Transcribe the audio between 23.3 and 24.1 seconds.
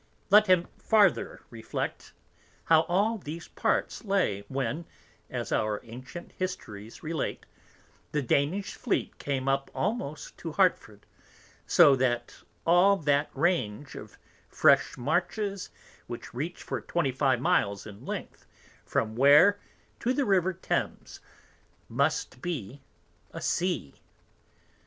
a Sea.